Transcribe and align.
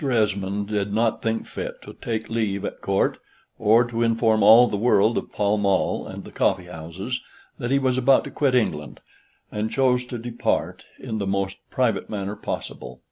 Esmond 0.03 0.67
did 0.69 0.91
not 0.91 1.21
think 1.21 1.45
fit 1.45 1.79
to 1.83 1.93
take 1.93 2.27
leave 2.27 2.65
at 2.65 2.81
Court, 2.81 3.19
or 3.59 3.83
to 3.83 4.01
inform 4.01 4.41
all 4.41 4.67
the 4.67 4.75
world 4.75 5.15
of 5.15 5.31
Pall 5.31 5.59
Mall 5.59 6.07
and 6.07 6.23
the 6.23 6.31
coffee 6.31 6.65
houses, 6.65 7.21
that 7.59 7.69
he 7.69 7.77
was 7.77 7.99
about 7.99 8.23
to 8.23 8.31
quit 8.31 8.55
England; 8.55 8.99
and 9.51 9.69
chose 9.69 10.03
to 10.05 10.17
depart 10.17 10.85
in 10.97 11.19
the 11.19 11.27
most 11.27 11.57
private 11.69 12.09
manner 12.09 12.35
possible. 12.35 12.99